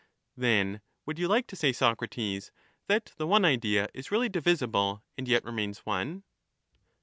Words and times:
p^^ki. 0.35 0.41
Then 0.41 0.81
would 1.05 1.19
you 1.19 1.27
like 1.27 1.45
to 1.45 1.55
say, 1.55 1.71
Socrates, 1.71 2.49
that 2.87 3.11
the 3.17 3.27
one 3.27 3.45
idea 3.45 3.87
is 3.93 4.09
really 4.09 4.29
divisible 4.29 5.03
and 5.15 5.27
yet 5.27 5.45
remains 5.45 5.85
one 5.85 6.23